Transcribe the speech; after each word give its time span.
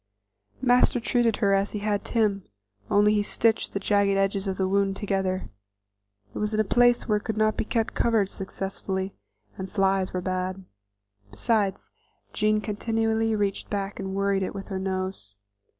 Master 0.63 0.99
treated 0.99 1.35
her 1.45 1.53
as 1.53 1.73
he 1.73 1.77
had 1.77 2.03
Tim, 2.03 2.43
only 2.89 3.13
he 3.13 3.21
stitched 3.21 3.71
the 3.73 3.79
jagged 3.79 4.17
edges 4.17 4.47
of 4.47 4.57
the 4.57 4.67
wound 4.67 4.95
together. 4.95 5.51
It 6.33 6.39
was 6.39 6.55
in 6.55 6.59
a 6.59 6.63
place 6.63 7.07
where 7.07 7.19
it 7.19 7.23
could 7.23 7.37
not 7.37 7.55
be 7.55 7.65
kept 7.65 7.93
covered 7.93 8.27
successfully, 8.27 9.13
and 9.59 9.69
flies 9.71 10.11
were 10.11 10.19
bad; 10.19 10.65
besides 11.29 11.91
Jean 12.33 12.61
continually 12.61 13.35
reached 13.35 13.69
back 13.69 13.99
and 13.99 14.15
worried 14.15 14.41
it 14.41 14.55
with 14.55 14.69
her 14.69 14.79
nose. 14.79 15.37